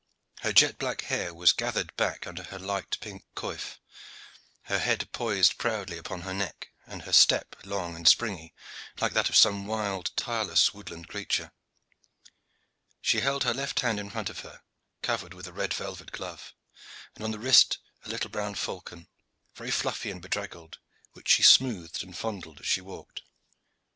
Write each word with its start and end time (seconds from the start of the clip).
Her 0.39 0.51
jet 0.51 0.79
black 0.79 1.01
hair 1.01 1.31
was 1.31 1.51
gathered 1.53 1.95
back 1.95 2.25
under 2.25 2.47
a 2.49 2.57
light 2.57 2.97
pink 3.01 3.23
coif, 3.35 3.77
her 4.63 4.79
head 4.79 5.07
poised 5.11 5.59
proudly 5.59 5.95
upon 5.99 6.21
her 6.21 6.33
neck, 6.33 6.71
and 6.87 7.03
her 7.03 7.13
step 7.13 7.55
long 7.63 7.95
and 7.95 8.07
springy, 8.07 8.55
like 8.99 9.13
that 9.13 9.29
of 9.29 9.35
some 9.35 9.67
wild, 9.67 10.09
tireless 10.15 10.73
woodland 10.73 11.07
creature. 11.07 11.51
She 12.99 13.19
held 13.19 13.43
her 13.43 13.53
left 13.53 13.81
hand 13.81 13.99
in 13.99 14.09
front 14.09 14.31
of 14.31 14.39
her, 14.39 14.63
covered 15.03 15.35
with 15.35 15.45
a 15.45 15.53
red 15.53 15.71
velvet 15.71 16.11
glove, 16.11 16.55
and 17.13 17.23
on 17.23 17.29
the 17.29 17.37
wrist 17.37 17.77
a 18.03 18.09
little 18.09 18.31
brown 18.31 18.55
falcon, 18.55 19.07
very 19.53 19.69
fluffy 19.69 20.09
and 20.09 20.19
bedraggled, 20.19 20.79
which 21.13 21.29
she 21.29 21.43
smoothed 21.43 22.01
and 22.01 22.17
fondled 22.17 22.59
as 22.59 22.65
she 22.67 22.81
walked. 22.81 23.21